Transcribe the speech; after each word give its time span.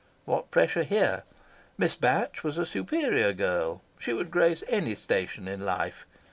What 0.25 0.49
pressure 0.49 0.81
here? 0.81 1.25
Miss 1.77 1.93
Batch 1.95 2.43
was 2.43 2.57
a 2.57 2.65
superior 2.65 3.33
girl; 3.33 3.83
she 3.99 4.13
would 4.13 4.31
grace 4.31 4.63
any 4.67 4.95
station 4.95 5.47
in 5.47 5.63
life. 5.63 6.07